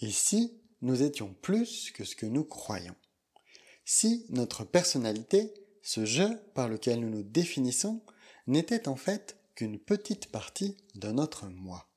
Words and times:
Et 0.00 0.10
si 0.10 0.56
nous 0.80 1.02
étions 1.02 1.34
plus 1.42 1.90
que 1.90 2.04
ce 2.04 2.14
que 2.14 2.26
nous 2.26 2.44
croyons 2.44 2.94
Si 3.84 4.26
notre 4.30 4.62
personnalité, 4.62 5.52
ce 5.82 6.04
jeu 6.04 6.38
par 6.54 6.68
lequel 6.68 7.00
nous 7.00 7.10
nous 7.10 7.24
définissons, 7.24 8.00
n'était 8.46 8.86
en 8.86 8.94
fait 8.94 9.36
qu'une 9.56 9.76
petite 9.76 10.30
partie 10.30 10.76
de 10.94 11.10
notre 11.10 11.48
moi. 11.48 11.88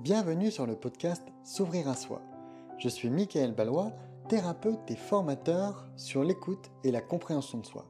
Bienvenue 0.00 0.50
sur 0.50 0.66
le 0.66 0.74
podcast 0.74 1.22
S'ouvrir 1.44 1.88
à 1.88 1.94
soi. 1.94 2.22
Je 2.78 2.88
suis 2.88 3.08
Michael 3.08 3.54
Ballois, 3.54 3.92
thérapeute 4.28 4.90
et 4.90 4.96
formateur 4.96 5.88
sur 5.96 6.24
l'écoute 6.24 6.72
et 6.82 6.90
la 6.90 7.02
compréhension 7.02 7.58
de 7.58 7.66
soi. 7.66 7.86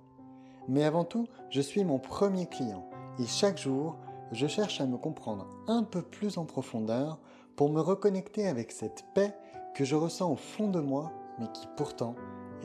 Mais 0.69 0.85
avant 0.85 1.07
tout, 1.07 1.27
je 1.49 1.63
suis 1.63 1.85
mon 1.85 1.99
premier 1.99 2.47
client 2.51 2.87
et 3.19 3.27
chaque 3.27 3.57
jour, 3.57 3.97
je 4.33 4.47
cherche 4.47 4.81
à 4.81 4.87
me 4.87 4.97
comprendre 4.97 5.47
un 5.67 5.83
peu 5.83 6.03
plus 6.03 6.39
en 6.39 6.45
profondeur 6.45 7.19
pour 7.57 7.71
me 7.71 7.81
reconnecter 7.81 8.47
avec 8.47 8.73
cette 8.73 9.05
paix 9.15 9.35
que 9.75 9.85
je 9.85 9.97
ressens 9.97 10.31
au 10.31 10.37
fond 10.37 10.69
de 10.69 10.81
moi, 10.81 11.13
mais 11.39 11.51
qui 11.53 11.67
pourtant 11.77 12.15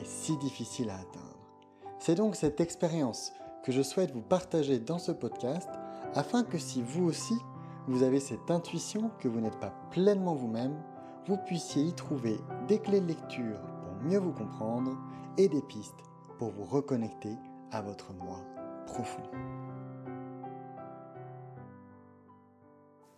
est 0.00 0.06
si 0.06 0.36
difficile 0.38 0.90
à 0.90 0.96
atteindre. 0.96 1.36
C'est 1.98 2.14
donc 2.14 2.36
cette 2.36 2.60
expérience 2.60 3.32
que 3.62 3.72
je 3.72 3.82
souhaite 3.82 4.12
vous 4.12 4.22
partager 4.22 4.78
dans 4.78 4.98
ce 4.98 5.12
podcast 5.12 5.68
afin 6.14 6.44
que 6.44 6.58
si 6.58 6.82
vous 6.82 7.04
aussi, 7.04 7.36
vous 7.88 8.02
avez 8.02 8.20
cette 8.20 8.50
intuition 8.50 9.10
que 9.18 9.28
vous 9.28 9.40
n'êtes 9.40 9.58
pas 9.58 9.74
pleinement 9.90 10.34
vous-même, 10.34 10.76
vous 11.26 11.36
puissiez 11.36 11.82
y 11.82 11.92
trouver 11.92 12.38
des 12.68 12.78
clés 12.78 13.00
de 13.00 13.08
lecture 13.08 13.60
pour 13.82 14.08
mieux 14.08 14.18
vous 14.18 14.32
comprendre 14.32 14.96
et 15.36 15.48
des 15.48 15.62
pistes 15.62 16.04
pour 16.38 16.50
vous 16.50 16.64
reconnecter 16.64 17.36
à 17.72 17.82
votre 17.82 18.12
moi 18.12 18.38
profond. 18.86 19.22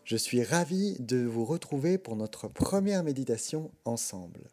Je 0.08 0.16
suis 0.16 0.42
ravi 0.42 0.96
de 1.00 1.18
vous 1.18 1.44
retrouver 1.44 1.98
pour 1.98 2.16
notre 2.16 2.48
première 2.48 3.04
méditation 3.04 3.70
ensemble. 3.84 4.48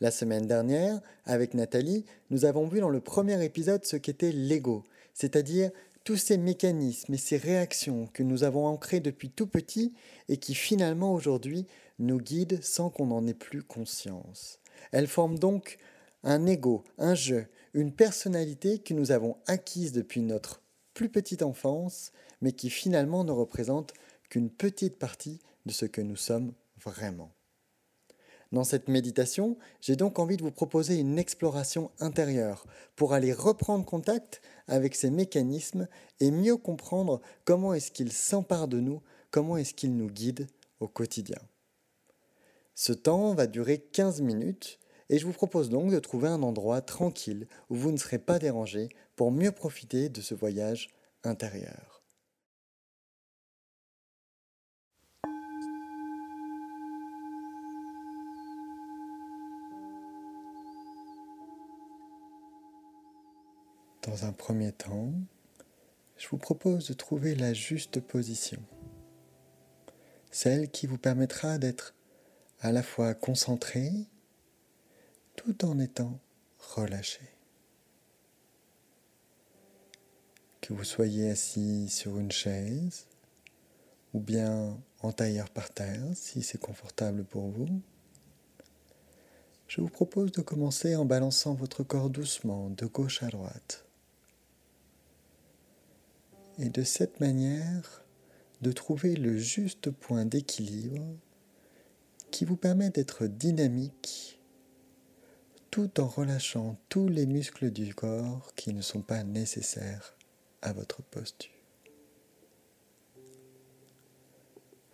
La 0.00 0.12
semaine 0.12 0.46
dernière, 0.46 1.00
avec 1.24 1.54
Nathalie, 1.54 2.04
nous 2.30 2.44
avons 2.44 2.68
vu 2.68 2.78
dans 2.78 2.90
le 2.90 3.00
premier 3.00 3.44
épisode 3.44 3.84
ce 3.84 3.96
qu'était 3.96 4.30
l'ego, 4.30 4.84
c'est-à-dire 5.12 5.72
tous 6.04 6.14
ces 6.14 6.38
mécanismes 6.38 7.12
et 7.12 7.18
ces 7.18 7.38
réactions 7.38 8.06
que 8.12 8.22
nous 8.22 8.44
avons 8.44 8.68
ancrés 8.68 9.00
depuis 9.00 9.30
tout 9.30 9.48
petit 9.48 9.94
et 10.28 10.36
qui 10.36 10.54
finalement 10.54 11.12
aujourd'hui 11.12 11.66
nous 11.98 12.20
guident 12.20 12.62
sans 12.62 12.88
qu'on 12.88 13.10
en 13.10 13.26
ait 13.26 13.34
plus 13.34 13.64
conscience. 13.64 14.60
Elles 14.92 15.08
forment 15.08 15.40
donc 15.40 15.78
un 16.22 16.46
ego, 16.46 16.84
un 16.98 17.16
jeu, 17.16 17.48
une 17.72 17.90
personnalité 17.90 18.78
que 18.78 18.94
nous 18.94 19.10
avons 19.10 19.38
acquise 19.48 19.90
depuis 19.90 20.20
notre 20.20 20.62
plus 20.94 21.08
petite 21.08 21.42
enfance, 21.42 22.12
mais 22.40 22.52
qui 22.52 22.70
finalement 22.70 23.24
ne 23.24 23.32
représente 23.32 23.92
qu'une 24.28 24.50
petite 24.50 24.98
partie 24.98 25.40
de 25.66 25.72
ce 25.72 25.86
que 25.86 26.00
nous 26.00 26.16
sommes 26.16 26.52
vraiment. 26.76 27.32
Dans 28.52 28.64
cette 28.64 28.86
méditation, 28.88 29.56
j'ai 29.80 29.96
donc 29.96 30.20
envie 30.20 30.36
de 30.36 30.42
vous 30.42 30.52
proposer 30.52 30.96
une 30.96 31.18
exploration 31.18 31.90
intérieure 31.98 32.66
pour 32.94 33.12
aller 33.12 33.32
reprendre 33.32 33.84
contact 33.84 34.42
avec 34.68 34.94
ces 34.94 35.10
mécanismes 35.10 35.88
et 36.20 36.30
mieux 36.30 36.56
comprendre 36.56 37.20
comment 37.44 37.74
est-ce 37.74 37.90
qu'ils 37.90 38.12
s'emparent 38.12 38.68
de 38.68 38.78
nous, 38.78 39.02
comment 39.32 39.56
est-ce 39.56 39.74
qu'ils 39.74 39.96
nous 39.96 40.08
guident 40.08 40.46
au 40.78 40.86
quotidien. 40.86 41.40
Ce 42.76 42.92
temps 42.92 43.34
va 43.34 43.46
durer 43.46 43.78
15 43.78 44.20
minutes 44.20 44.78
et 45.08 45.18
je 45.18 45.26
vous 45.26 45.32
propose 45.32 45.68
donc 45.68 45.90
de 45.90 45.98
trouver 45.98 46.28
un 46.28 46.42
endroit 46.42 46.80
tranquille 46.80 47.48
où 47.70 47.74
vous 47.74 47.92
ne 47.92 47.96
serez 47.96 48.18
pas 48.18 48.38
dérangé 48.38 48.88
pour 49.16 49.30
mieux 49.30 49.52
profiter 49.52 50.08
de 50.08 50.20
ce 50.20 50.34
voyage 50.34 50.88
intérieur. 51.24 51.93
Dans 64.06 64.26
un 64.26 64.32
premier 64.32 64.70
temps, 64.70 65.14
je 66.18 66.28
vous 66.28 66.36
propose 66.36 66.88
de 66.88 66.92
trouver 66.92 67.34
la 67.34 67.54
juste 67.54 68.00
position, 68.00 68.62
celle 70.30 70.70
qui 70.70 70.86
vous 70.86 70.98
permettra 70.98 71.56
d'être 71.56 71.94
à 72.60 72.70
la 72.70 72.82
fois 72.82 73.14
concentré 73.14 73.90
tout 75.36 75.64
en 75.64 75.78
étant 75.78 76.20
relâché. 76.58 77.22
Que 80.60 80.74
vous 80.74 80.84
soyez 80.84 81.30
assis 81.30 81.88
sur 81.88 82.18
une 82.18 82.32
chaise 82.32 83.06
ou 84.12 84.20
bien 84.20 84.78
en 85.00 85.12
tailleur 85.12 85.48
par 85.48 85.70
terre 85.70 86.04
si 86.14 86.42
c'est 86.42 86.60
confortable 86.60 87.24
pour 87.24 87.48
vous. 87.48 87.80
Je 89.66 89.80
vous 89.80 89.88
propose 89.88 90.30
de 90.32 90.42
commencer 90.42 90.94
en 90.94 91.06
balançant 91.06 91.54
votre 91.54 91.82
corps 91.82 92.10
doucement 92.10 92.68
de 92.68 92.84
gauche 92.84 93.22
à 93.22 93.28
droite 93.28 93.84
et 96.58 96.68
de 96.68 96.82
cette 96.82 97.20
manière 97.20 98.04
de 98.62 98.72
trouver 98.72 99.14
le 99.14 99.36
juste 99.36 99.90
point 99.90 100.24
d'équilibre 100.24 101.04
qui 102.30 102.44
vous 102.44 102.56
permet 102.56 102.90
d'être 102.90 103.26
dynamique 103.26 104.40
tout 105.70 106.00
en 106.00 106.06
relâchant 106.06 106.76
tous 106.88 107.08
les 107.08 107.26
muscles 107.26 107.70
du 107.70 107.94
corps 107.94 108.52
qui 108.54 108.72
ne 108.72 108.80
sont 108.80 109.02
pas 109.02 109.24
nécessaires 109.24 110.16
à 110.62 110.72
votre 110.72 111.02
posture. 111.02 111.50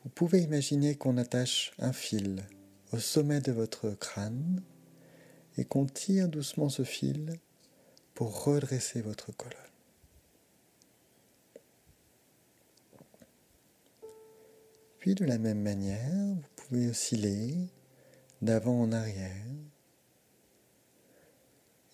Vous 0.03 0.10
pouvez 0.10 0.41
imaginer 0.41 0.94
qu'on 0.97 1.19
attache 1.19 1.72
un 1.78 1.92
fil 1.92 2.47
au 2.92 2.98
sommet 2.98 3.41
de 3.41 3.53
votre 3.53 3.91
crâne 3.91 4.62
et 5.59 5.65
qu'on 5.65 5.84
tire 5.84 6.28
doucement 6.28 6.71
ce 6.71 6.84
fil 6.84 7.38
pour 8.15 8.44
redresser 8.44 9.03
votre 9.03 9.32
colonne. 9.37 9.70
Puis 15.00 15.15
de 15.15 15.25
la 15.25 15.38
même 15.38 15.62
manière, 15.62 16.12
vous 16.12 16.49
pouvez 16.56 16.91
osciller 16.91 17.56
d'avant 18.43 18.83
en 18.83 18.93
arrière 18.93 19.47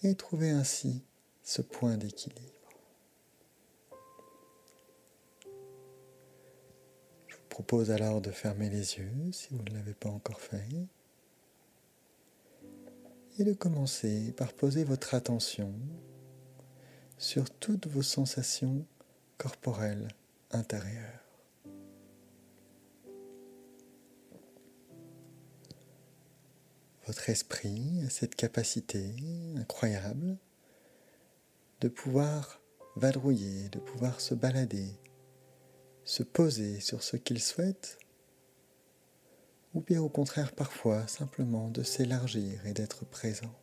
et 0.02 0.16
trouver 0.16 0.50
ainsi 0.50 1.04
ce 1.44 1.62
point 1.62 1.96
d'équilibre. 1.96 2.42
Je 7.28 7.36
vous 7.36 7.48
propose 7.48 7.92
alors 7.92 8.20
de 8.20 8.32
fermer 8.32 8.68
les 8.70 8.98
yeux 8.98 9.30
si 9.30 9.48
vous 9.52 9.62
ne 9.62 9.74
l'avez 9.74 9.94
pas 9.94 10.10
encore 10.10 10.40
fait 10.40 10.66
et 13.38 13.44
de 13.44 13.52
commencer 13.52 14.32
par 14.32 14.52
poser 14.52 14.82
votre 14.82 15.14
attention 15.14 15.72
sur 17.18 17.50
toutes 17.50 17.86
vos 17.86 18.02
sensations 18.02 18.84
corporelles 19.38 20.08
intérieures. 20.50 21.25
Votre 27.06 27.30
esprit 27.30 28.02
a 28.04 28.10
cette 28.10 28.34
capacité 28.34 29.14
incroyable 29.56 30.38
de 31.80 31.88
pouvoir 31.88 32.60
vadrouiller, 32.96 33.68
de 33.68 33.78
pouvoir 33.78 34.20
se 34.20 34.34
balader, 34.34 34.90
se 36.04 36.24
poser 36.24 36.80
sur 36.80 37.04
ce 37.04 37.16
qu'il 37.16 37.40
souhaite, 37.40 37.98
ou 39.72 39.82
bien 39.82 40.02
au 40.02 40.08
contraire 40.08 40.52
parfois 40.52 41.06
simplement 41.06 41.68
de 41.70 41.84
s'élargir 41.84 42.66
et 42.66 42.72
d'être 42.72 43.04
présent. 43.04 43.54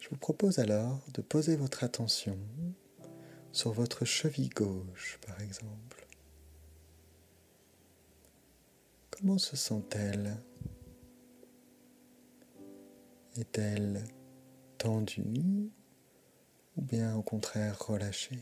Je 0.00 0.08
vous 0.08 0.16
propose 0.16 0.58
alors 0.58 1.00
de 1.14 1.22
poser 1.22 1.54
votre 1.54 1.84
attention 1.84 2.38
sur 3.52 3.72
votre 3.72 4.04
cheville 4.04 4.48
gauche 4.48 5.20
par 5.24 5.40
exemple. 5.40 5.97
Comment 9.18 9.38
se 9.38 9.56
sent-elle? 9.56 10.36
Est-elle 13.36 14.04
tendue 14.78 15.72
ou 16.76 16.82
bien 16.82 17.16
au 17.16 17.22
contraire 17.22 17.76
relâchée? 17.80 18.38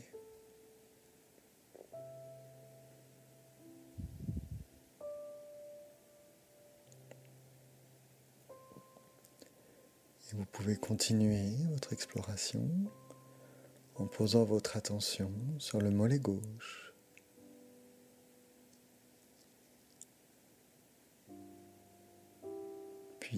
Et 10.29 10.35
vous 10.35 10.45
pouvez 10.45 10.75
continuer 10.75 11.55
votre 11.71 11.91
exploration 11.91 12.69
en 13.95 14.05
posant 14.05 14.43
votre 14.43 14.77
attention 14.77 15.31
sur 15.57 15.81
le 15.81 15.89
mollet 15.89 16.19
gauche. 16.19 16.86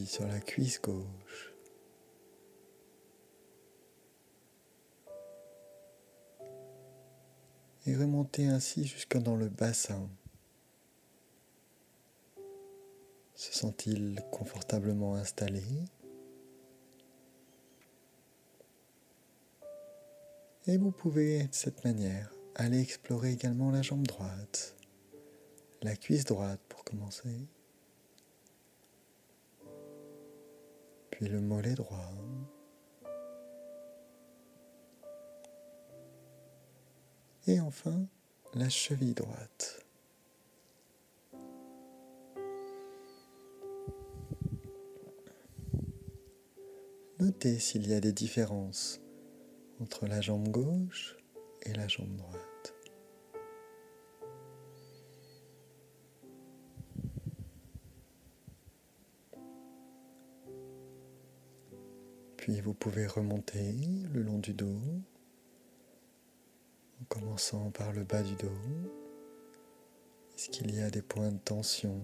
Sur 0.05 0.27
la 0.27 0.39
cuisse 0.39 0.81
gauche. 0.81 1.49
et 7.89 7.95
remontez 7.95 8.45
ainsi 8.45 8.85
jusque 8.85 9.17
dans 9.17 9.35
le 9.35 9.49
bassin. 9.49 10.09
Se 13.33 13.53
sent-il 13.53 14.21
confortablement 14.31 15.15
installé? 15.15 15.63
Et 20.67 20.77
vous 20.77 20.91
pouvez, 20.91 21.43
de 21.43 21.55
cette 21.55 21.83
manière, 21.83 22.31
aller 22.53 22.79
explorer 22.79 23.31
également 23.31 23.71
la 23.71 23.81
jambe 23.81 24.05
droite, 24.05 24.75
la 25.81 25.95
cuisse 25.95 26.25
droite 26.25 26.59
pour 26.69 26.83
commencer, 26.83 27.47
puis 31.19 31.27
le 31.27 31.41
mollet 31.41 31.73
droit. 31.73 32.13
Et 37.45 37.59
enfin, 37.59 38.05
la 38.53 38.69
cheville 38.69 39.15
droite. 39.15 39.85
Notez 47.19 47.59
s'il 47.59 47.85
y 47.89 47.93
a 47.93 47.99
des 47.99 48.13
différences 48.13 49.01
entre 49.81 50.07
la 50.07 50.21
jambe 50.21 50.47
gauche 50.47 51.17
et 51.63 51.73
la 51.73 51.89
jambe 51.89 52.15
droite. 52.15 52.78
Puis 62.49 62.61
vous 62.61 62.73
pouvez 62.73 63.05
remonter 63.05 63.75
le 64.11 64.23
long 64.23 64.39
du 64.39 64.55
dos 64.55 64.81
en 66.99 67.05
commençant 67.07 67.69
par 67.69 67.93
le 67.93 68.03
bas 68.03 68.23
du 68.23 68.33
dos. 68.33 68.49
Est-ce 70.33 70.49
qu'il 70.49 70.75
y 70.75 70.81
a 70.81 70.89
des 70.89 71.03
points 71.03 71.31
de 71.31 71.37
tension? 71.37 72.01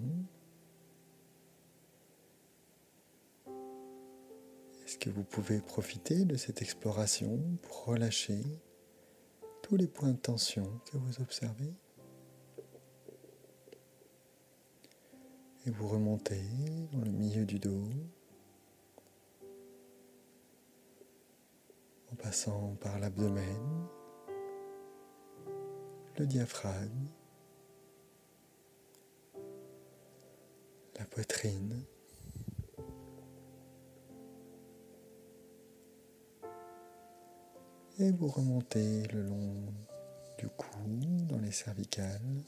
Est-ce 4.86 5.00
que 5.00 5.10
vous 5.10 5.24
pouvez 5.24 5.62
profiter 5.62 6.26
de 6.26 6.38
cette 6.38 6.62
exploration 6.62 7.42
pour 7.64 7.86
relâcher 7.86 8.44
tous 9.64 9.78
les 9.78 9.88
points 9.88 10.12
de 10.12 10.18
tension 10.18 10.80
que 10.92 10.98
vous 10.98 11.22
observez? 11.22 11.74
Et 15.66 15.72
vous 15.72 15.88
remontez 15.88 16.44
dans 16.92 17.02
le 17.02 17.10
milieu 17.10 17.46
du 17.46 17.58
dos 17.58 17.90
passant 22.26 22.76
par 22.82 22.98
l'abdomen, 22.98 23.86
le 26.18 26.26
diaphragme, 26.26 27.08
la 30.98 31.06
poitrine. 31.06 31.86
Et 38.00 38.12
vous 38.12 38.28
remontez 38.28 39.04
le 39.10 39.22
long 39.22 39.54
du 40.40 40.48
cou, 40.48 40.66
dans 41.30 41.38
les 41.38 41.52
cervicales, 41.52 42.42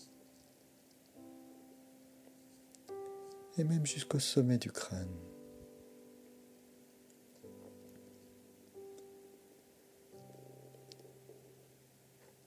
et 3.60 3.64
même 3.64 3.86
jusqu'au 3.86 4.18
sommet 4.18 4.58
du 4.58 4.72
crâne. 4.72 5.37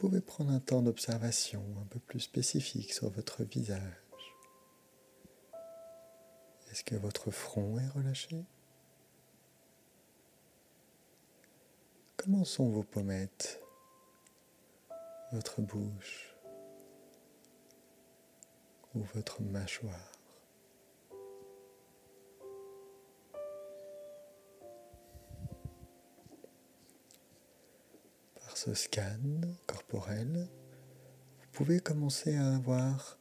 Pouvez 0.01 0.23
prendre 0.23 0.51
un 0.51 0.61
temps 0.61 0.81
d'observation 0.81 1.63
un 1.79 1.85
peu 1.85 1.99
plus 1.99 2.21
spécifique 2.21 2.95
sur 2.95 3.11
votre 3.11 3.45
visage. 3.45 4.33
Est-ce 6.71 6.83
que 6.85 6.95
votre 6.95 7.31
front 7.31 7.79
est 7.79 7.89
relâché? 7.89 8.47
Comment 12.17 12.47
sont 12.47 12.71
vos 12.71 12.83
pommettes, 12.83 13.61
votre 15.33 15.61
bouche? 15.61 16.35
Ou 18.95 19.03
votre 19.15 19.43
mâchoire? 19.43 20.13
Scan 28.75 29.41
corporel, 29.67 30.49
vous 31.41 31.49
pouvez 31.53 31.81
commencer 31.81 32.37
à 32.37 32.55
avoir 32.55 33.19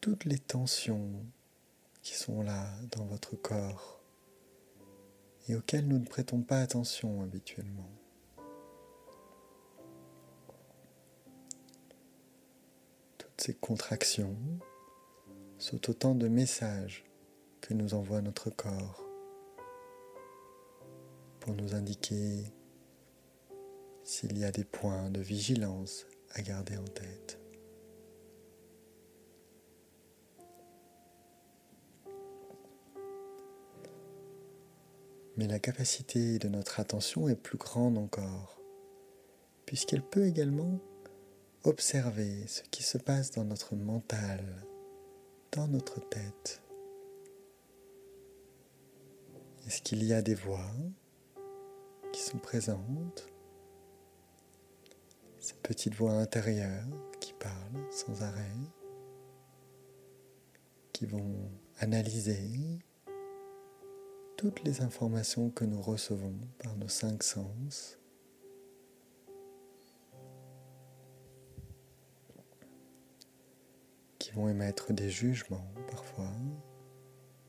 toutes 0.00 0.24
les 0.24 0.38
tensions 0.38 1.12
qui 2.02 2.14
sont 2.14 2.42
là 2.42 2.68
dans 2.92 3.04
votre 3.06 3.36
corps 3.36 4.00
et 5.48 5.56
auxquelles 5.56 5.88
nous 5.88 5.98
ne 5.98 6.06
prêtons 6.06 6.42
pas 6.42 6.60
attention 6.60 7.22
habituellement. 7.22 7.90
Toutes 13.18 13.40
ces 13.40 13.54
contractions 13.54 14.36
sont 15.58 15.90
autant 15.90 16.14
de 16.14 16.28
messages 16.28 17.04
que 17.60 17.74
nous 17.74 17.94
envoie 17.94 18.20
notre 18.20 18.50
corps 18.50 19.02
pour 21.40 21.54
nous 21.54 21.74
indiquer 21.74 22.52
s'il 24.04 24.38
y 24.38 24.44
a 24.44 24.52
des 24.52 24.64
points 24.64 25.10
de 25.10 25.20
vigilance 25.20 26.06
à 26.34 26.42
garder 26.42 26.76
en 26.76 26.84
tête. 26.84 27.40
Mais 35.36 35.48
la 35.48 35.58
capacité 35.58 36.38
de 36.38 36.48
notre 36.48 36.78
attention 36.78 37.28
est 37.28 37.34
plus 37.34 37.58
grande 37.58 37.98
encore, 37.98 38.60
puisqu'elle 39.66 40.02
peut 40.02 40.26
également 40.26 40.78
observer 41.64 42.46
ce 42.46 42.62
qui 42.70 42.82
se 42.82 42.98
passe 42.98 43.32
dans 43.32 43.44
notre 43.44 43.74
mental, 43.74 44.44
dans 45.50 45.66
notre 45.66 45.98
tête. 46.08 46.62
Est-ce 49.66 49.80
qu'il 49.80 50.04
y 50.04 50.12
a 50.12 50.20
des 50.20 50.34
voix 50.34 50.70
qui 52.12 52.20
sont 52.20 52.38
présentes 52.38 53.33
Ces 55.44 55.56
petites 55.56 55.94
voix 55.94 56.12
intérieures 56.12 56.88
qui 57.20 57.34
parlent 57.34 57.84
sans 57.90 58.22
arrêt, 58.22 58.56
qui 60.94 61.04
vont 61.04 61.50
analyser 61.80 62.80
toutes 64.38 64.64
les 64.64 64.80
informations 64.80 65.50
que 65.50 65.66
nous 65.66 65.82
recevons 65.82 66.34
par 66.62 66.74
nos 66.76 66.88
cinq 66.88 67.22
sens. 67.22 67.98
qui 74.18 74.30
vont 74.30 74.48
émettre 74.48 74.94
des 74.94 75.10
jugements 75.10 75.70
parfois, 75.90 76.32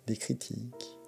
des 0.05 0.17
critiques. 0.17 0.99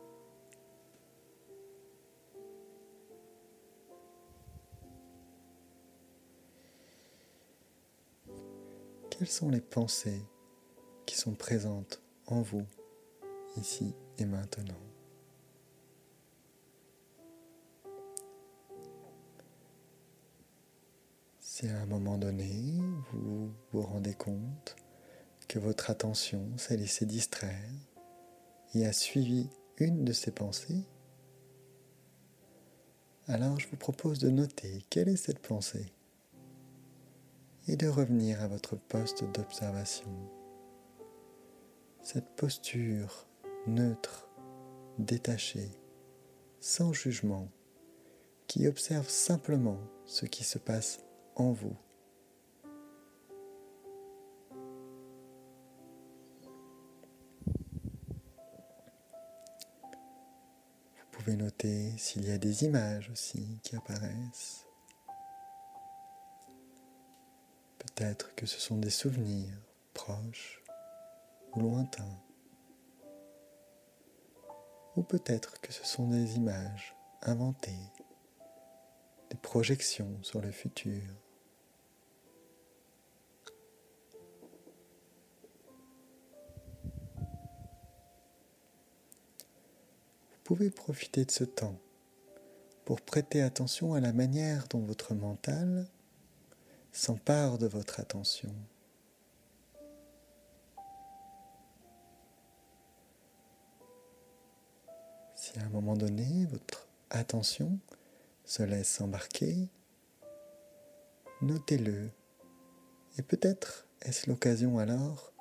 Quelles 9.18 9.28
sont 9.28 9.50
les 9.50 9.62
pensées 9.62 10.22
qui 11.08 11.16
sont 11.16 11.34
présentes 11.34 12.04
en 12.28 12.44
vous, 12.44 12.68
ici 13.56 13.96
et 14.20 14.26
maintenant? 14.26 14.76
Si 21.40 21.68
à 21.68 21.80
un 21.80 21.88
moment 21.88 22.20
donné, 22.20 22.80
vous 23.12 23.52
vous 23.72 23.82
rendez 23.82 24.14
compte 24.14 24.76
que 25.48 25.58
votre 25.58 25.90
attention 25.90 26.56
s'est 26.56 26.78
laissée 26.78 27.08
distraire 27.08 27.72
et 28.76 28.86
a 28.86 28.94
suivi 28.94 29.50
une 29.80 30.06
de 30.06 30.14
ces 30.14 30.30
pensées, 30.30 30.84
alors 33.28 33.60
je 33.60 33.68
vous 33.68 33.78
propose 33.78 34.20
de 34.20 34.30
noter 34.30 34.84
quelle 34.92 35.10
est 35.10 35.18
cette 35.18 35.40
pensée 35.40 35.92
et 37.68 37.76
de 37.76 37.88
revenir 37.88 38.42
à 38.42 38.48
votre 38.48 38.76
poste 38.76 39.24
d'observation. 39.34 40.10
Cette 42.02 42.36
posture 42.36 43.28
neutre, 43.68 44.30
détachée, 44.98 45.72
sans 46.60 46.94
jugement, 46.94 47.50
qui 48.48 48.68
observe 48.68 49.10
simplement 49.10 49.80
ce 50.06 50.26
qui 50.26 50.44
se 50.44 50.58
passe 50.58 51.00
en 51.36 51.52
vous. 51.52 51.76
Vous 60.96 61.24
pouvez 61.24 61.36
noter 61.36 61.92
s'il 61.98 62.26
y 62.26 62.32
a 62.32 62.38
des 62.38 62.64
images 62.64 63.10
aussi 63.12 63.60
qui 63.64 63.76
apparaissent. 63.76 64.67
Peut-être 67.98 68.36
que 68.36 68.46
ce 68.46 68.60
sont 68.60 68.78
des 68.78 68.92
souvenirs 68.92 69.58
proches 69.96 70.62
ou 71.54 71.62
lointains. 71.62 72.22
Ou 74.96 75.02
peut-être 75.02 75.60
que 75.62 75.74
ce 75.74 75.84
sont 75.84 76.08
des 76.08 76.36
images 76.36 76.96
inventées, 77.24 77.92
des 79.32 79.38
projections 79.38 80.16
sur 80.22 80.42
le 80.42 80.52
futur. 80.52 81.02
Vous 90.30 90.44
pouvez 90.44 90.70
profiter 90.70 91.26
de 91.26 91.32
ce 91.32 91.46
temps 91.46 91.80
pour 92.86 93.02
prêter 93.02 93.42
attention 93.42 93.96
à 93.96 94.00
la 94.00 94.14
manière 94.14 94.68
dont 94.68 94.86
votre 94.86 95.16
mental 95.16 95.88
s'empare 96.98 97.60
de 97.60 97.68
votre 97.68 98.00
attention. 98.00 98.52
Si 105.36 105.60
à 105.60 105.64
un 105.64 105.70
moment 105.70 105.96
donné 105.96 106.48
votre 106.48 106.88
attention 107.12 107.78
se 108.46 108.64
laisse 108.64 109.00
embarquer, 109.00 109.70
notez-le 111.44 112.10
et 113.20 113.22
peut-être 113.22 113.86
est-ce 114.02 114.28
l'occasion 114.28 114.80
alors 114.80 115.32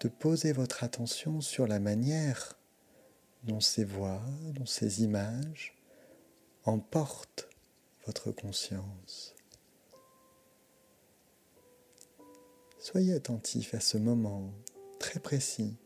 de 0.00 0.08
poser 0.08 0.52
votre 0.52 0.84
attention 0.84 1.42
sur 1.42 1.66
la 1.66 1.80
manière 1.80 2.58
dont 3.42 3.60
ces 3.60 3.84
voix, 3.84 4.22
dont 4.54 4.66
ces 4.66 5.02
images 5.02 5.76
emportent 6.64 7.50
votre 8.06 8.32
conscience. 8.32 9.34
Soyez 12.90 13.12
attentif 13.12 13.74
à 13.74 13.80
ce 13.80 13.98
moment 13.98 14.50
très 14.98 15.20
précis 15.20 15.76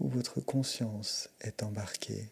où 0.00 0.08
votre 0.08 0.40
conscience 0.40 1.28
est 1.42 1.62
embarquée. 1.62 2.30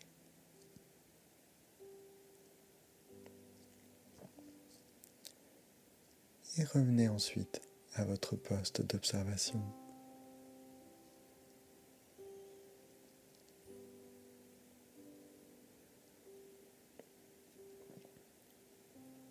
Et 6.57 6.65
revenez 6.65 7.11
ensuite 7.11 7.61
à 7.97 8.07
votre 8.07 8.35
poste 8.35 8.81
d'observation. 8.81 9.63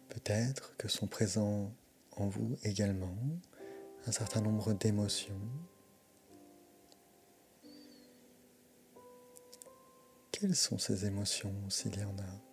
Peut-être 0.09 0.77
que 0.77 0.87
sont 0.87 1.07
présents 1.07 1.73
en 2.11 2.27
vous 2.27 2.59
également 2.63 3.17
un 4.07 4.11
certain 4.11 4.41
nombre 4.41 4.73
d'émotions. 4.73 5.39
Quelles 10.31 10.55
sont 10.55 10.79
ces 10.79 11.05
émotions 11.05 11.53
s'il 11.69 11.99
y 11.99 12.03
en 12.03 12.17
a? 12.17 12.51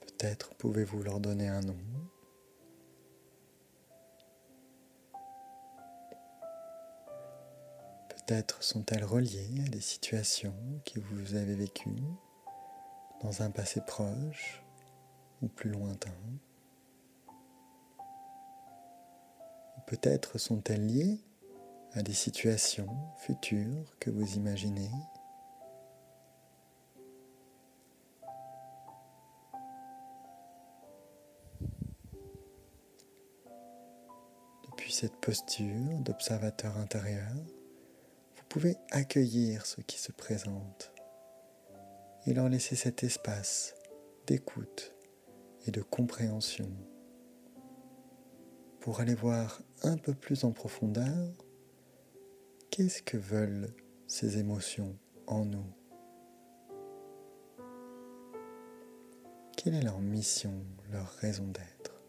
Peut-être 0.00 0.54
pouvez-vous 0.56 1.02
leur 1.02 1.20
donner 1.20 1.48
un 1.48 1.60
nom. 1.60 1.78
Peut-être 8.08 8.62
sont-elles 8.62 9.04
reliées 9.04 9.64
à 9.66 9.68
des 9.68 9.80
situations 9.80 10.54
que 10.84 11.00
vous 11.00 11.36
avez 11.36 11.54
vécues 11.54 12.02
dans 13.22 13.42
un 13.42 13.50
passé 13.50 13.80
proche 13.86 14.62
ou 15.42 15.48
plus 15.48 15.70
lointain. 15.70 16.10
Peut-être 19.86 20.38
sont-elles 20.38 20.86
liées 20.86 21.18
à 21.94 22.02
des 22.02 22.12
situations 22.12 22.96
futures 23.18 23.96
que 23.98 24.08
vous 24.08 24.34
imaginez. 24.36 24.90
Depuis 34.70 34.92
cette 34.92 35.16
posture 35.16 35.98
d'observateur 36.04 36.76
intérieur, 36.76 37.34
vous 38.36 38.44
pouvez 38.48 38.76
accueillir 38.92 39.66
ce 39.66 39.80
qui 39.80 39.98
se 39.98 40.12
présente 40.12 40.92
et 42.26 42.34
leur 42.34 42.48
laisser 42.48 42.76
cet 42.76 43.02
espace 43.02 43.74
d'écoute 44.28 44.94
et 45.66 45.70
de 45.70 45.82
compréhension 45.82 46.70
pour 48.80 49.00
aller 49.00 49.14
voir 49.14 49.60
un 49.82 49.96
peu 49.96 50.14
plus 50.14 50.44
en 50.44 50.52
profondeur 50.52 51.32
qu'est-ce 52.70 53.02
que 53.02 53.16
veulent 53.16 53.74
ces 54.06 54.38
émotions 54.38 54.96
en 55.26 55.44
nous? 55.44 55.66
Quelle 59.56 59.74
est 59.74 59.82
leur 59.82 60.00
mission, 60.00 60.64
leur 60.90 61.08
raison 61.16 61.46
d'être? 61.48 62.02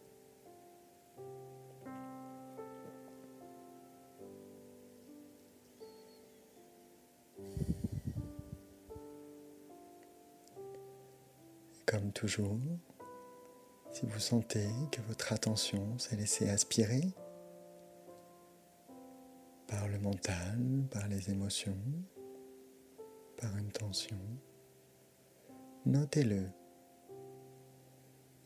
Comme 11.86 12.14
toujours, 12.14 12.58
si 14.02 14.08
vous 14.08 14.20
sentez 14.20 14.68
que 14.92 15.00
votre 15.02 15.32
attention 15.32 15.98
s'est 16.00 16.16
laissée 16.16 16.50
aspirer 16.50 17.14
par 19.68 19.88
le 19.88 20.00
mental, 20.00 20.88
par 20.90 21.08
les 21.08 21.30
émotions, 21.30 21.78
par 23.38 23.56
une 23.58 23.72
tension, 23.72 24.18
notez-le 25.86 26.48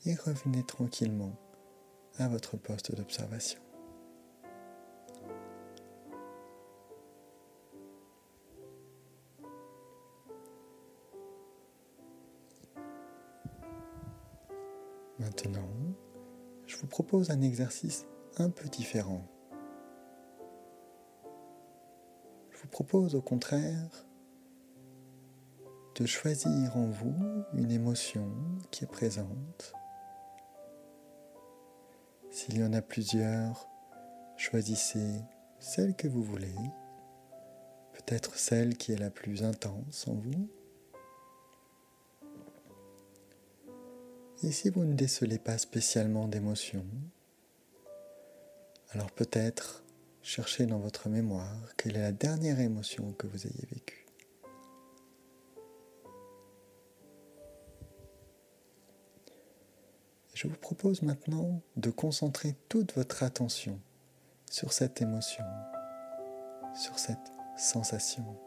et 0.06 0.16
revenez 0.16 0.64
tranquillement 0.64 1.40
à 2.18 2.28
votre 2.28 2.58
poste 2.58 2.94
d'observation. 2.94 3.65
Propose 16.96 17.30
un 17.30 17.42
exercice 17.42 18.06
un 18.38 18.50
peu 18.50 18.70
différent. 18.70 19.22
Je 22.52 22.58
vous 22.62 22.70
propose 22.70 23.16
au 23.16 23.22
contraire 23.22 24.08
de 25.96 26.06
choisir 26.06 26.78
en 26.78 26.86
vous 26.86 27.44
une 27.52 27.70
émotion 27.70 28.32
qui 28.72 28.86
est 28.86 28.88
présente. 28.88 29.74
S'il 32.30 32.60
y 32.60 32.64
en 32.64 32.72
a 32.72 32.82
plusieurs, 32.82 33.68
choisissez 34.38 35.20
celle 35.60 35.98
que 35.98 36.08
vous 36.08 36.24
voulez, 36.24 36.56
peut-être 37.92 38.38
celle 38.38 38.78
qui 38.78 38.94
est 38.94 39.00
la 39.00 39.10
plus 39.10 39.44
intense 39.44 40.08
en 40.08 40.14
vous. 40.14 40.50
Et 44.44 44.52
si 44.52 44.70
vous 44.70 44.84
ne 44.84 44.94
décelez 44.94 45.40
pas 45.40 45.58
spécialement 45.58 46.28
d'émotion, 46.28 46.86
alors 48.92 49.12
peut-être 49.12 49.84
cherchez 50.22 50.66
dans 50.66 50.80
votre 50.80 51.10
mémoire 51.10 51.76
quelle 51.78 51.96
est 51.96 52.02
la 52.02 52.12
dernière 52.12 52.60
émotion 52.60 53.14
que 53.14 53.28
vous 53.28 53.48
ayez 53.48 53.68
vécue. 53.72 54.06
Je 60.34 60.48
vous 60.50 60.58
propose 60.58 61.02
maintenant 61.02 61.62
de 61.78 61.90
concentrer 61.90 62.56
toute 62.68 62.94
votre 62.96 63.24
attention 63.24 63.80
sur 64.52 64.74
cette 64.74 65.02
émotion, 65.02 65.46
sur 66.76 67.00
cette 67.00 67.32
sensation. 67.58 68.45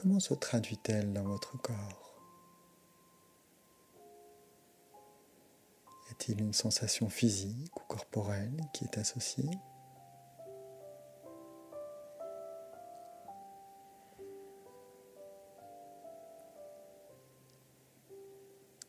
Comment 0.00 0.18
se 0.18 0.32
traduit-elle 0.32 1.12
dans 1.12 1.24
votre 1.24 1.60
corps? 1.60 2.16
Y 6.08 6.12
a-t-il 6.12 6.40
une 6.40 6.54
sensation 6.54 7.10
physique 7.10 7.76
ou 7.76 7.84
corporelle 7.86 8.62
qui 8.72 8.84
est 8.84 8.96
associée? 8.96 9.50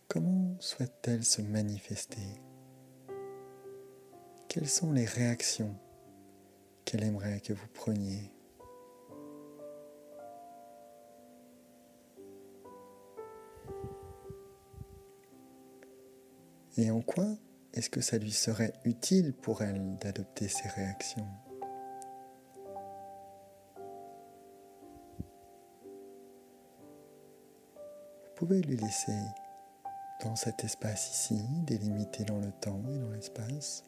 Comment 0.08 0.56
souhaite-t-elle 0.62 1.26
se 1.26 1.42
manifester? 1.42 2.42
Quelles 4.48 4.70
sont 4.70 4.94
les 4.94 5.04
réactions 5.06 5.76
qu'elle 6.86 7.04
aimerait 7.04 7.42
que 7.42 7.52
vous 7.52 7.68
preniez? 7.74 8.32
Et 16.78 16.90
en 16.90 17.02
quoi 17.02 17.28
est-ce 17.74 17.90
que 17.90 18.02
ça 18.02 18.18
lui 18.18 18.32
serait 18.32 18.74
utile 18.86 19.34
pour 19.34 19.62
elle 19.62 19.98
d'adopter 19.98 20.48
ces 20.48 20.68
réactions? 20.70 21.28
Vous 28.24 28.48
pouvez 28.48 28.62
lui 28.62 28.78
laisser 28.78 29.20
dans 30.24 30.36
cet 30.36 30.64
espace 30.64 31.12
ici, 31.12 31.44
délimité 31.66 32.24
dans 32.24 32.40
le 32.40 32.52
temps 32.52 32.82
et 32.90 32.98
dans 32.98 33.12
l'espace, 33.12 33.84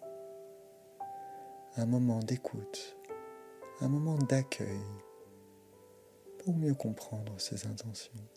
un 1.78 1.86
moment 1.86 2.20
d'écoute, 2.20 2.98
un 3.82 3.88
moment 3.88 4.18
d'accueil 4.18 4.82
pour 6.40 6.54
mieux 6.56 6.76
comprendre 6.76 7.40
ses 7.40 7.66
intentions. 7.68 8.28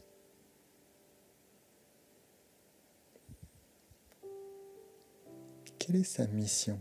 Quelle 5.87 6.01
est 6.01 6.03
sa 6.03 6.27
mission 6.27 6.81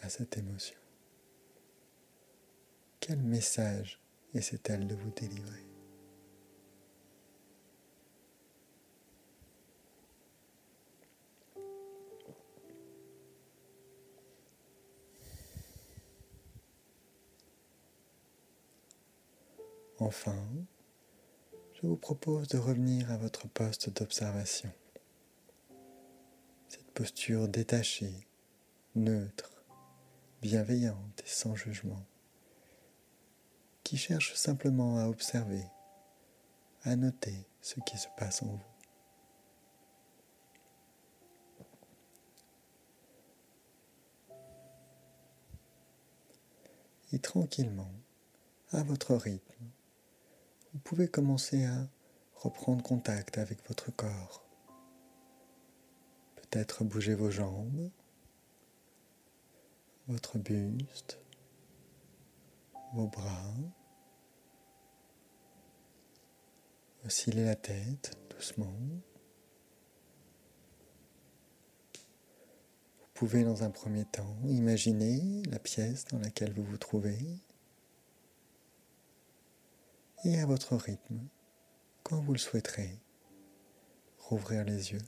à 0.00 0.08
cette 0.08 0.36
émotion? 0.36 0.76
Quel 2.98 3.22
message 3.22 4.00
essaie-t-elle 4.34 4.88
de 4.88 4.96
vous 4.96 5.12
délivrer? 5.12 5.68
Enfin, 20.00 20.44
je 21.74 21.86
vous 21.86 21.96
propose 21.96 22.48
de 22.48 22.58
revenir 22.58 23.12
à 23.12 23.16
votre 23.16 23.46
poste 23.46 23.90
d'observation. 23.90 24.72
Cette 26.68 26.90
posture 26.90 27.46
détachée, 27.46 28.26
neutre, 28.96 29.64
bienveillante 30.42 31.22
et 31.24 31.28
sans 31.28 31.54
jugement, 31.54 32.04
qui 33.84 33.96
cherche 33.96 34.34
simplement 34.34 34.98
à 34.98 35.06
observer, 35.06 35.64
à 36.82 36.96
noter 36.96 37.46
ce 37.60 37.78
qui 37.80 37.96
se 37.98 38.08
passe 38.16 38.42
en 38.42 38.46
vous. 38.46 38.60
Et 47.12 47.18
tranquillement, 47.18 47.92
à 48.72 48.82
votre 48.82 49.14
rythme, 49.14 49.66
vous 50.72 50.78
pouvez 50.80 51.08
commencer 51.08 51.64
à 51.64 51.88
reprendre 52.34 52.82
contact 52.82 53.38
avec 53.38 53.66
votre 53.68 53.94
corps. 53.94 54.44
Peut-être 56.36 56.84
bouger 56.84 57.14
vos 57.14 57.30
jambes, 57.30 57.90
votre 60.10 60.38
buste, 60.38 61.20
vos 62.94 63.06
bras, 63.06 63.54
osciller 67.04 67.44
la 67.44 67.54
tête 67.54 68.18
doucement. 68.30 68.74
Vous 72.98 73.08
pouvez 73.14 73.44
dans 73.44 73.62
un 73.62 73.70
premier 73.70 74.04
temps 74.04 74.36
imaginer 74.48 75.42
la 75.48 75.60
pièce 75.60 76.06
dans 76.06 76.18
laquelle 76.18 76.52
vous 76.54 76.64
vous 76.64 76.78
trouvez 76.78 77.18
et 80.24 80.40
à 80.40 80.46
votre 80.46 80.74
rythme, 80.74 81.20
quand 82.02 82.20
vous 82.20 82.32
le 82.32 82.38
souhaiterez, 82.38 82.98
rouvrir 84.18 84.64
les 84.64 84.92
yeux 84.92 85.06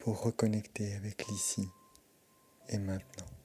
pour 0.00 0.20
reconnecter 0.22 0.94
avec 0.94 1.26
l'ici 1.28 1.68
et 2.68 2.78
maintenant. 2.78 3.37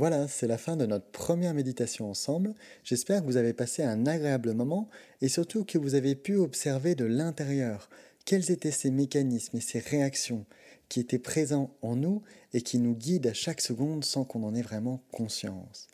Voilà, 0.00 0.28
c'est 0.28 0.46
la 0.46 0.56
fin 0.56 0.78
de 0.78 0.86
notre 0.86 1.10
première 1.10 1.52
méditation 1.52 2.08
ensemble. 2.08 2.54
J'espère 2.84 3.20
que 3.20 3.26
vous 3.26 3.36
avez 3.36 3.52
passé 3.52 3.82
un 3.82 4.06
agréable 4.06 4.54
moment 4.54 4.88
et 5.20 5.28
surtout 5.28 5.62
que 5.66 5.76
vous 5.76 5.94
avez 5.94 6.14
pu 6.14 6.36
observer 6.36 6.94
de 6.94 7.04
l'intérieur 7.04 7.90
quels 8.24 8.50
étaient 8.50 8.70
ces 8.70 8.90
mécanismes 8.90 9.58
et 9.58 9.60
ces 9.60 9.78
réactions 9.78 10.46
qui 10.88 11.00
étaient 11.00 11.18
présents 11.18 11.76
en 11.82 11.96
nous 11.96 12.22
et 12.54 12.62
qui 12.62 12.78
nous 12.78 12.94
guident 12.94 13.26
à 13.26 13.34
chaque 13.34 13.60
seconde 13.60 14.02
sans 14.02 14.24
qu'on 14.24 14.42
en 14.42 14.54
ait 14.54 14.62
vraiment 14.62 15.02
conscience. 15.12 15.86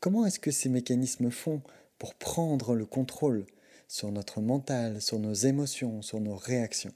Comment 0.00 0.26
est-ce 0.26 0.40
que 0.40 0.50
ces 0.50 0.68
mécanismes 0.68 1.30
font 1.30 1.62
pour 2.00 2.16
prendre 2.16 2.74
le 2.74 2.86
contrôle 2.86 3.46
sur 3.86 4.10
notre 4.10 4.40
mental, 4.40 5.00
sur 5.00 5.20
nos 5.20 5.32
émotions, 5.32 6.02
sur 6.02 6.18
nos 6.18 6.34
réactions? 6.34 6.94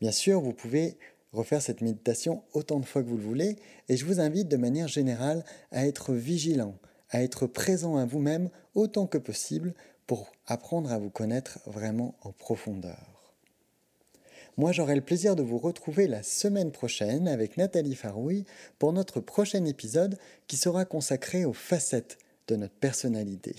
Bien 0.00 0.12
sûr, 0.12 0.40
vous 0.40 0.54
pouvez 0.54 0.96
refaire 1.32 1.62
cette 1.62 1.80
méditation 1.80 2.42
autant 2.52 2.80
de 2.80 2.86
fois 2.86 3.02
que 3.02 3.08
vous 3.08 3.16
le 3.16 3.22
voulez, 3.22 3.56
et 3.88 3.96
je 3.96 4.04
vous 4.04 4.20
invite 4.20 4.48
de 4.48 4.56
manière 4.56 4.88
générale 4.88 5.44
à 5.70 5.86
être 5.86 6.12
vigilant, 6.12 6.76
à 7.10 7.22
être 7.22 7.46
présent 7.46 7.96
à 7.96 8.04
vous-même 8.04 8.50
autant 8.74 9.06
que 9.06 9.18
possible 9.18 9.74
pour 10.06 10.32
apprendre 10.46 10.92
à 10.92 10.98
vous 10.98 11.10
connaître 11.10 11.60
vraiment 11.66 12.16
en 12.22 12.32
profondeur. 12.32 13.20
Moi, 14.56 14.72
j'aurai 14.72 14.94
le 14.94 15.00
plaisir 15.00 15.36
de 15.36 15.42
vous 15.42 15.58
retrouver 15.58 16.06
la 16.06 16.22
semaine 16.22 16.72
prochaine 16.72 17.28
avec 17.28 17.56
Nathalie 17.56 17.94
Farouille 17.94 18.44
pour 18.78 18.92
notre 18.92 19.20
prochain 19.20 19.64
épisode 19.64 20.18
qui 20.48 20.56
sera 20.56 20.84
consacré 20.84 21.44
aux 21.44 21.52
facettes 21.52 22.18
de 22.48 22.56
notre 22.56 22.74
personnalité. 22.74 23.54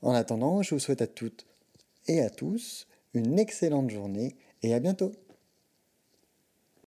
En 0.00 0.12
attendant, 0.12 0.62
je 0.62 0.74
vous 0.74 0.80
souhaite 0.80 1.02
à 1.02 1.06
toutes 1.06 1.46
et 2.06 2.20
à 2.20 2.30
tous 2.30 2.86
une 3.14 3.38
excellente 3.38 3.90
journée 3.90 4.36
et 4.62 4.74
à 4.74 4.80
bientôt. 4.80 5.12